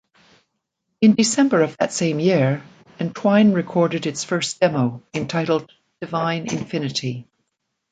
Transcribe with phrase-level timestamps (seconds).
[1.01, 2.63] In December of that same year,
[2.99, 7.27] Entwine recorded its first demo entitled "Divine Infinity".